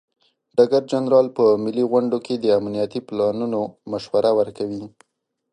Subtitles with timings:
[0.55, 3.59] ډګر جنرال په ملي غونډو کې د امنیتي پلانونو
[3.91, 4.83] مشوره ورکوي.